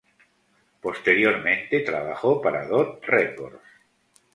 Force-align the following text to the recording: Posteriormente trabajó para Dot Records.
Posteriormente 0.81 1.81
trabajó 1.81 2.41
para 2.41 2.67
Dot 2.67 3.05
Records. 3.05 3.61